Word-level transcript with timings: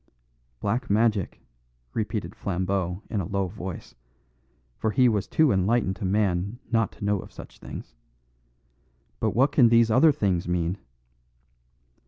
"Black 0.59 0.89
magic," 0.89 1.41
repeated 1.93 2.33
Flambeau 2.35 3.03
in 3.07 3.21
a 3.21 3.27
low 3.27 3.45
voice, 3.45 3.93
for 4.79 4.89
he 4.89 5.07
was 5.07 5.27
too 5.27 5.51
enlightened 5.51 5.99
a 6.01 6.05
man 6.05 6.57
not 6.71 6.91
to 6.93 7.05
know 7.05 7.19
of 7.19 7.31
such 7.31 7.59
things; 7.59 7.93
"but 9.19 9.35
what 9.35 9.51
can 9.51 9.69
these 9.69 9.91
other 9.91 10.11
things 10.11 10.47
mean?" 10.47 10.79